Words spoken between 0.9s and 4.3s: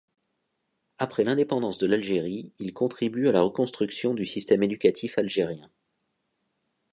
Après l'indépendance de l'Algérie, il contribue à la reconstruction du